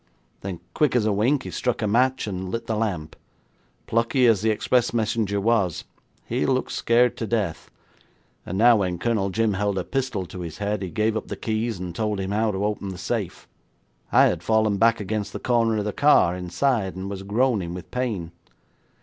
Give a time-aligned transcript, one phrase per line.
[0.39, 3.15] Then, quick as a wink he struck a match, and lit the lamp.
[3.85, 5.83] Plucky as the express messenger was,
[6.25, 7.69] he looked scared to death,
[8.43, 11.35] and now, when Colonel Jim held a pistol to his head, he gave up the
[11.35, 13.47] keys and told him how to open the safe.
[14.11, 17.91] I had fallen back against the corner of the car, inside, and was groaning with
[17.91, 18.31] Pain.